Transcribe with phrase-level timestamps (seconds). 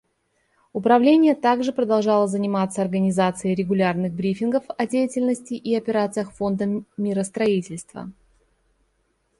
[0.73, 8.11] Управление также продолжало заниматься организацией регулярных брифингов о деятельности и операциях Фонда миростроительства.